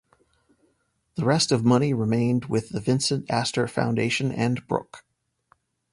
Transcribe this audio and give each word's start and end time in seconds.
The 1.13 1.25
rest 1.25 1.51
of 1.51 1.63
money 1.63 1.93
remained 1.93 2.45
with 2.45 2.69
the 2.69 2.79
Vincent 2.79 3.29
Astor 3.29 3.67
foundation 3.67 4.31
and 4.31 4.65
Brooke. 4.65 5.05